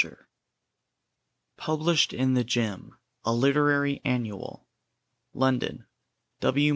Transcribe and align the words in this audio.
XXVII 0.03 0.15
[Published 1.57 2.11
in 2.11 2.33
The 2.33 2.43
Gem: 2.43 2.97
a 3.23 3.31
Literary 3.35 4.01
Annual. 4.03 4.65
London: 5.35 5.85
W. 6.39 6.69